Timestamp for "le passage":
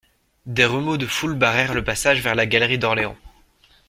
1.75-2.23